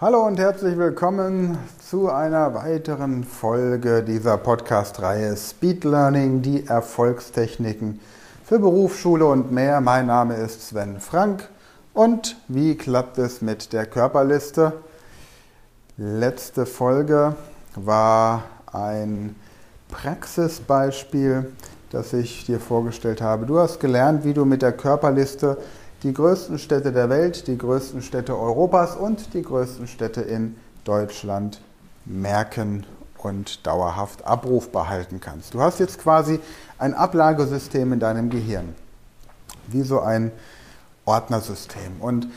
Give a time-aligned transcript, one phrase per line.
[0.00, 8.00] Hallo und herzlich willkommen zu einer weiteren Folge dieser Podcast-Reihe Speed Learning, die Erfolgstechniken
[8.42, 9.82] für Berufsschule und mehr.
[9.82, 11.50] Mein Name ist Sven Frank
[11.92, 14.72] und wie klappt es mit der Körperliste?
[15.98, 17.34] Letzte Folge
[17.76, 19.36] war ein
[19.90, 21.52] Praxisbeispiel,
[21.90, 23.44] das ich dir vorgestellt habe.
[23.44, 25.58] Du hast gelernt, wie du mit der Körperliste
[26.02, 31.60] die größten Städte der Welt, die größten Städte Europas und die größten Städte in Deutschland
[32.04, 32.86] merken
[33.18, 35.54] und dauerhaft abrufbar halten kannst.
[35.54, 36.40] Du hast jetzt quasi
[36.78, 38.74] ein Ablagesystem in deinem Gehirn,
[39.68, 40.32] wie so ein
[41.04, 42.00] Ordnersystem.
[42.00, 42.28] Und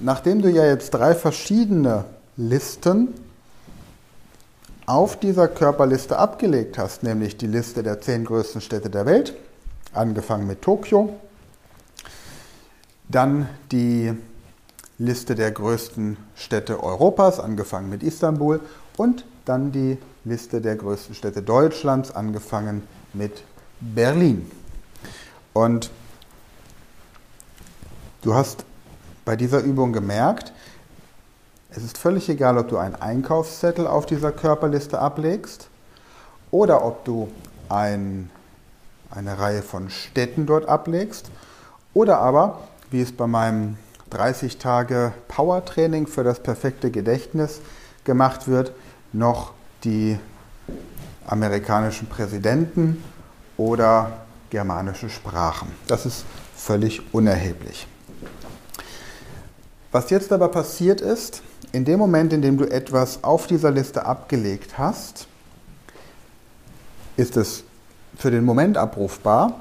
[0.00, 2.04] nachdem du ja jetzt drei verschiedene
[2.36, 3.14] Listen
[4.86, 9.34] auf dieser Körperliste abgelegt hast, nämlich die Liste der zehn größten Städte der Welt,
[9.92, 11.14] angefangen mit Tokio,
[13.12, 14.12] dann die
[14.98, 18.60] Liste der größten Städte Europas, angefangen mit Istanbul,
[18.96, 23.44] und dann die Liste der größten Städte Deutschlands, angefangen mit
[23.80, 24.50] Berlin.
[25.52, 25.90] Und
[28.22, 28.64] du hast
[29.24, 30.52] bei dieser Übung gemerkt,
[31.70, 35.68] es ist völlig egal, ob du einen Einkaufszettel auf dieser Körperliste ablegst
[36.50, 37.30] oder ob du
[37.68, 38.30] ein,
[39.10, 41.30] eine Reihe von Städten dort ablegst
[41.94, 42.60] oder aber,
[42.92, 43.76] wie es bei meinem
[44.10, 47.60] 30 Tage Power-Training für das perfekte Gedächtnis
[48.04, 48.72] gemacht wird,
[49.12, 49.52] noch
[49.84, 50.18] die
[51.26, 53.02] amerikanischen Präsidenten
[53.56, 54.12] oder
[54.50, 55.68] germanische Sprachen.
[55.86, 57.86] Das ist völlig unerheblich.
[59.90, 64.04] Was jetzt aber passiert ist, in dem Moment, in dem du etwas auf dieser Liste
[64.04, 65.26] abgelegt hast,
[67.16, 67.64] ist es
[68.16, 69.60] für den Moment abrufbar.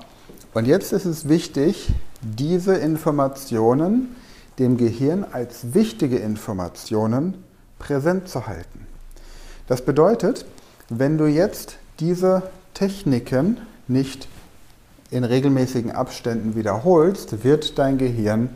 [0.53, 4.15] Und jetzt ist es wichtig, diese Informationen
[4.59, 7.43] dem Gehirn als wichtige Informationen
[7.79, 8.85] präsent zu halten.
[9.67, 10.45] Das bedeutet,
[10.89, 14.27] wenn du jetzt diese Techniken nicht
[15.09, 18.49] in regelmäßigen Abständen wiederholst, wird dein Gehirn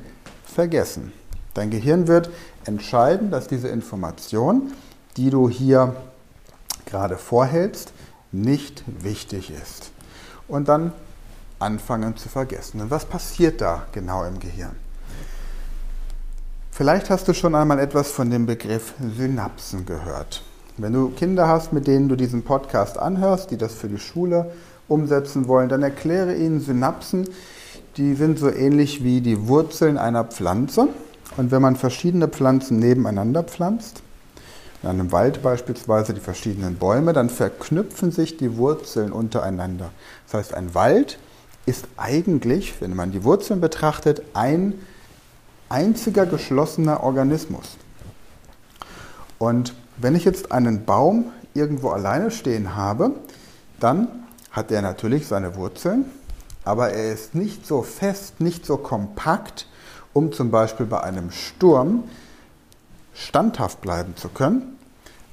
[0.45, 1.12] vergessen.
[1.53, 2.29] Dein Gehirn wird
[2.66, 4.73] entscheiden, dass diese Information,
[5.18, 5.95] die du hier
[6.85, 7.94] gerade vorhältst,
[8.31, 9.91] nicht wichtig ist.
[10.47, 10.91] Und dann
[11.59, 12.81] anfangen zu vergessen.
[12.81, 14.75] Und was passiert da genau im Gehirn?
[16.71, 20.44] Vielleicht hast du schon einmal etwas von dem Begriff Synapsen gehört.
[20.77, 24.51] Wenn du Kinder hast, mit denen du diesen Podcast anhörst, die das für die Schule
[24.89, 27.29] umsetzen wollen, dann erkläre ihnen Synapsen,
[27.95, 30.89] die sind so ähnlich wie die Wurzeln einer Pflanze.
[31.38, 34.01] Und wenn man verschiedene Pflanzen nebeneinander pflanzt,
[34.83, 39.91] in einem Wald beispielsweise die verschiedenen Bäume, dann verknüpfen sich die Wurzeln untereinander.
[40.25, 41.17] Das heißt, ein Wald
[41.65, 44.73] ist eigentlich, wenn man die Wurzeln betrachtet, ein
[45.69, 47.77] einziger geschlossener Organismus.
[49.39, 53.11] Und wenn ich jetzt einen Baum irgendwo alleine stehen habe,
[53.79, 54.07] dann
[54.51, 56.05] hat er natürlich seine Wurzeln,
[56.63, 59.67] aber er ist nicht so fest, nicht so kompakt,
[60.13, 62.05] um zum Beispiel bei einem Sturm
[63.13, 64.77] standhaft bleiben zu können,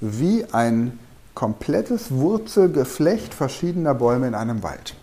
[0.01, 0.99] wie ein
[1.35, 4.95] komplettes Wurzelgeflecht verschiedener Bäume in einem Wald.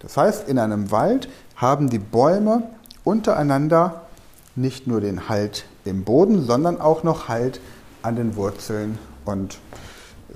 [0.00, 2.62] Das heißt, in einem Wald haben die Bäume
[3.04, 4.02] untereinander
[4.54, 7.60] nicht nur den Halt im Boden, sondern auch noch Halt
[8.02, 8.98] an den Wurzeln.
[9.24, 9.58] Und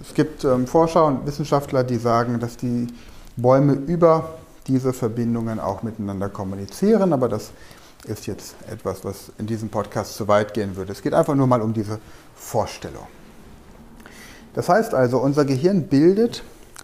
[0.00, 2.88] es gibt ähm, Forscher und Wissenschaftler, die sagen, dass die
[3.36, 4.34] Bäume über
[4.66, 7.50] diese Verbindungen auch miteinander kommunizieren, aber das
[8.04, 10.92] ist jetzt etwas, was in diesem Podcast zu weit gehen würde.
[10.92, 11.98] Es geht einfach nur mal um diese
[12.34, 13.06] Vorstellung.
[14.54, 16.42] Das heißt also, unser Gehirn bildet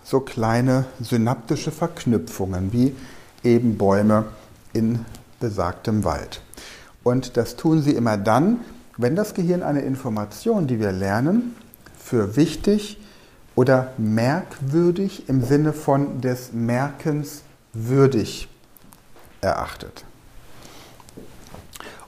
[0.09, 2.97] so kleine synaptische Verknüpfungen wie
[3.45, 4.25] eben Bäume
[4.73, 5.05] in
[5.39, 6.41] besagtem Wald.
[7.05, 8.61] Und das tun sie immer dann,
[8.97, 11.55] wenn das Gehirn eine Information, die wir lernen,
[11.99, 12.99] für wichtig
[13.55, 17.43] oder merkwürdig im Sinne von des Merkens
[17.75, 18.49] würdig
[19.43, 20.07] erachtet.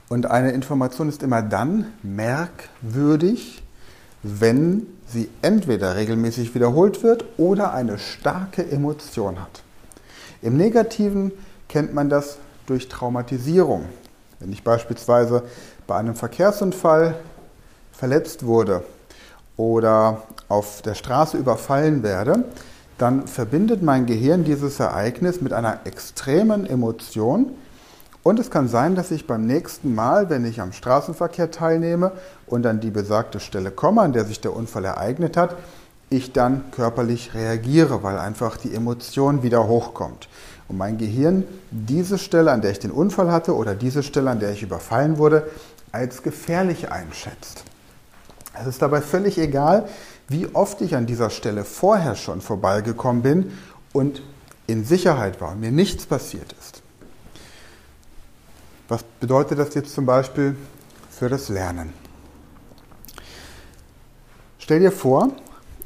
[0.09, 3.61] Und eine Information ist immer dann merkwürdig,
[4.23, 9.63] wenn sie entweder regelmäßig wiederholt wird oder eine starke Emotion hat.
[10.41, 11.31] Im Negativen
[11.67, 13.85] kennt man das durch Traumatisierung.
[14.39, 15.43] Wenn ich beispielsweise
[15.87, 17.15] bei einem Verkehrsunfall
[17.91, 18.83] verletzt wurde
[19.57, 22.45] oder auf der Straße überfallen werde,
[22.97, 27.51] dann verbindet mein Gehirn dieses Ereignis mit einer extremen Emotion,
[28.23, 32.11] und es kann sein, dass ich beim nächsten Mal, wenn ich am Straßenverkehr teilnehme
[32.45, 35.55] und an die besagte Stelle komme, an der sich der Unfall ereignet hat,
[36.11, 40.27] ich dann körperlich reagiere, weil einfach die Emotion wieder hochkommt.
[40.67, 44.39] Und mein Gehirn diese Stelle, an der ich den Unfall hatte oder diese Stelle, an
[44.39, 45.47] der ich überfallen wurde,
[45.91, 47.63] als gefährlich einschätzt.
[48.59, 49.87] Es ist dabei völlig egal,
[50.27, 53.57] wie oft ich an dieser Stelle vorher schon vorbeigekommen bin
[53.93, 54.21] und
[54.67, 56.81] in Sicherheit war und mir nichts passiert ist.
[58.91, 60.53] Was bedeutet das jetzt zum Beispiel
[61.09, 61.93] für das Lernen?
[64.59, 65.29] Stell dir vor,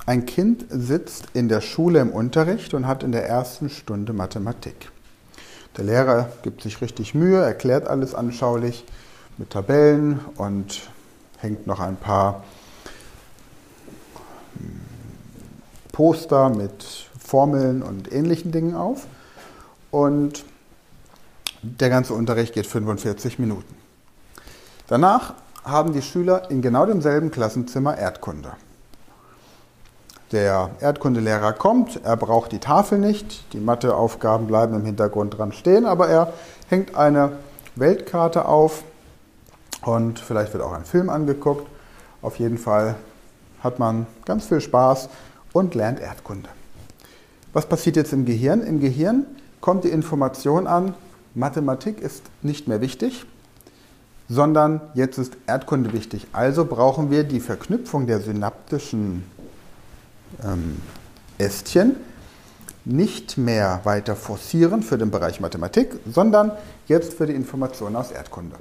[0.07, 4.89] ein Kind sitzt in der Schule im Unterricht und hat in der ersten Stunde Mathematik.
[5.77, 8.85] Der Lehrer gibt sich richtig Mühe, erklärt alles anschaulich
[9.37, 10.89] mit Tabellen und
[11.37, 12.43] hängt noch ein paar
[15.91, 19.05] Poster mit Formeln und ähnlichen Dingen auf.
[19.91, 20.43] Und
[21.65, 23.75] der ganze Unterricht geht 45 Minuten.
[24.87, 25.33] Danach
[25.63, 28.51] haben die Schüler in genau demselben Klassenzimmer Erdkunde.
[30.31, 35.85] Der Erdkundelehrer kommt, er braucht die Tafel nicht, die Matheaufgaben bleiben im Hintergrund dran stehen,
[35.85, 36.33] aber er
[36.67, 37.33] hängt eine
[37.75, 38.83] Weltkarte auf
[39.83, 41.67] und vielleicht wird auch ein Film angeguckt.
[42.21, 42.95] Auf jeden Fall
[43.63, 45.09] hat man ganz viel Spaß
[45.53, 46.49] und lernt Erdkunde.
[47.53, 48.61] Was passiert jetzt im Gehirn?
[48.61, 49.25] Im Gehirn
[49.61, 50.93] kommt die Information an,
[51.35, 53.25] Mathematik ist nicht mehr wichtig,
[54.29, 56.27] sondern jetzt ist Erdkunde wichtig.
[56.31, 59.23] Also brauchen wir die Verknüpfung der synaptischen
[60.43, 60.81] ähm,
[61.37, 61.97] Ästchen
[62.85, 66.51] nicht mehr weiter forcieren für den Bereich Mathematik, sondern
[66.87, 68.55] jetzt für die Information aus Erdkunde.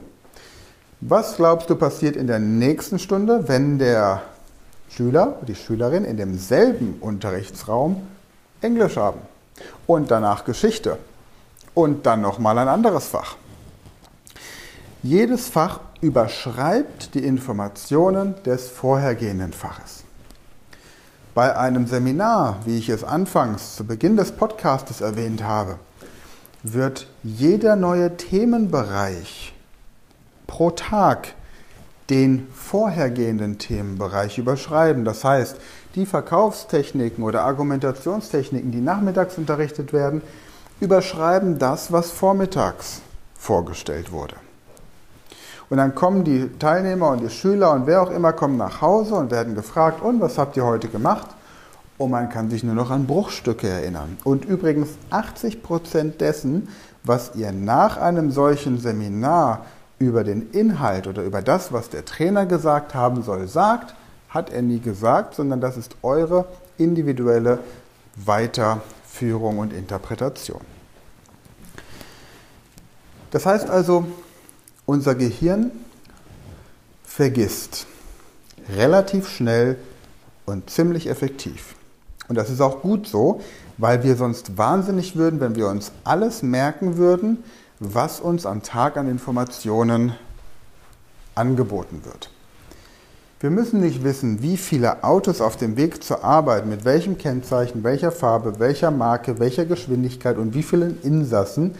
[1.00, 4.22] Was glaubst du passiert in der nächsten Stunde, wenn der
[4.88, 8.06] Schüler, die Schülerin in demselben Unterrichtsraum
[8.60, 9.20] Englisch haben
[9.86, 10.98] und danach Geschichte
[11.74, 13.36] und dann nochmal ein anderes Fach.
[15.02, 20.04] Jedes Fach überschreibt die Informationen des vorhergehenden Faches.
[21.34, 25.78] Bei einem Seminar, wie ich es anfangs zu Beginn des Podcastes erwähnt habe,
[26.62, 29.52] wird jeder neue Themenbereich
[30.46, 31.34] pro Tag
[32.10, 35.04] den vorhergehenden Themenbereich überschreiben.
[35.04, 35.56] Das heißt,
[35.94, 40.22] die Verkaufstechniken oder Argumentationstechniken, die nachmittags unterrichtet werden,
[40.80, 43.00] überschreiben das, was vormittags
[43.38, 44.36] vorgestellt wurde.
[45.70, 49.14] Und dann kommen die Teilnehmer und die Schüler und wer auch immer kommen nach Hause
[49.14, 51.28] und werden gefragt, und was habt ihr heute gemacht?
[51.96, 54.18] Und man kann sich nur noch an Bruchstücke erinnern.
[54.24, 56.68] Und übrigens 80 Prozent dessen,
[57.02, 59.64] was ihr nach einem solchen Seminar
[59.98, 63.94] über den Inhalt oder über das, was der Trainer gesagt haben soll, sagt,
[64.28, 67.60] hat er nie gesagt, sondern das ist eure individuelle
[69.14, 70.60] Weiterführung und Interpretation.
[73.30, 74.06] Das heißt also,
[74.86, 75.70] unser Gehirn
[77.04, 77.86] vergisst
[78.68, 79.76] relativ schnell
[80.46, 81.74] und ziemlich effektiv.
[82.28, 83.40] Und das ist auch gut so,
[83.76, 87.44] weil wir sonst wahnsinnig würden, wenn wir uns alles merken würden,
[87.80, 90.14] was uns am Tag an Informationen
[91.34, 92.30] angeboten wird.
[93.44, 97.84] Wir müssen nicht wissen, wie viele Autos auf dem Weg zur Arbeit mit welchem Kennzeichen,
[97.84, 101.74] welcher Farbe, welcher Marke, welcher Geschwindigkeit und wie vielen Insassen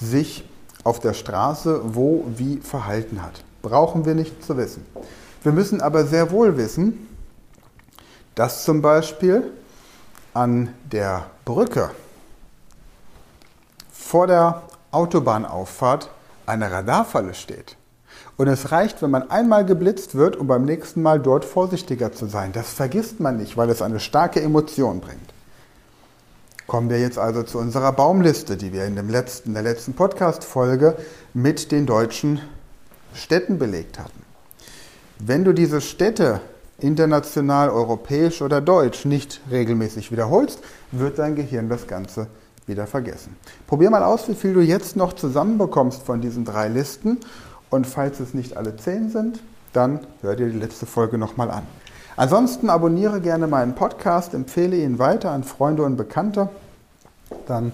[0.00, 0.48] sich
[0.84, 3.42] auf der Straße wo wie verhalten hat.
[3.62, 4.86] Brauchen wir nicht zu wissen.
[5.42, 7.08] Wir müssen aber sehr wohl wissen,
[8.36, 9.50] dass zum Beispiel
[10.34, 11.90] an der Brücke
[13.90, 14.62] vor der
[14.92, 16.10] Autobahnauffahrt
[16.46, 17.74] eine Radarfalle steht.
[18.36, 22.26] Und es reicht, wenn man einmal geblitzt wird, um beim nächsten Mal dort vorsichtiger zu
[22.26, 22.52] sein.
[22.52, 25.34] Das vergisst man nicht, weil es eine starke Emotion bringt.
[26.66, 30.96] Kommen wir jetzt also zu unserer Baumliste, die wir in, dem letzten, der letzten Podcast-Folge
[31.32, 32.40] mit den deutschen
[33.14, 34.22] Städten belegt hatten.
[35.18, 36.40] Wenn du diese Städte
[36.78, 40.60] international, europäisch oder deutsch nicht regelmäßig wiederholst,
[40.92, 42.28] wird dein Gehirn das Ganze
[42.66, 43.34] wieder vergessen.
[43.66, 47.18] Probier mal aus, wie viel du jetzt noch zusammenbekommst von diesen drei Listen.
[47.70, 49.40] Und falls es nicht alle zehn sind,
[49.72, 51.64] dann hör dir die letzte Folge nochmal an.
[52.16, 56.48] Ansonsten abonniere gerne meinen Podcast, empfehle ihn weiter an Freunde und Bekannte.
[57.46, 57.72] Dann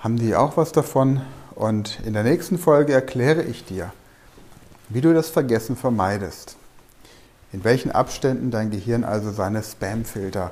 [0.00, 1.20] haben die auch was davon.
[1.54, 3.92] Und in der nächsten Folge erkläre ich dir,
[4.88, 6.56] wie du das Vergessen vermeidest.
[7.52, 10.50] In welchen Abständen dein Gehirn also seine Spamfilter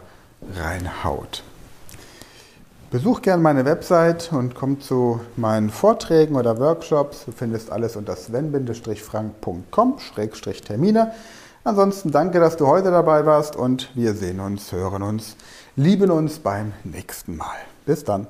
[0.55, 1.43] reinhaut.
[2.91, 7.25] Besuch gerne meine Website und komm zu meinen Vorträgen oder Workshops.
[7.25, 11.13] Du findest alles unter sven-frank.com-termine.
[11.63, 15.37] Ansonsten danke, dass du heute dabei warst und wir sehen uns, hören uns,
[15.77, 17.59] lieben uns beim nächsten Mal.
[17.87, 18.27] Bis dann.